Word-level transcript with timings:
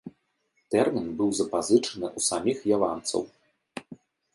Тэрмін 0.75 1.05
быў 1.21 1.29
запазычаны 1.41 2.07
ў 2.17 2.19
саміх 2.31 2.57
яванцаў. 2.75 3.23